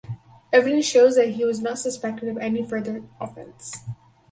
Evidence 0.51 0.83
shows 0.85 1.15
that 1.15 1.29
he 1.29 1.45
was 1.45 1.61
not 1.61 1.77
suspected 1.77 2.27
of 2.27 2.39
any 2.39 2.65
further 2.67 3.03
offense. 3.19 3.81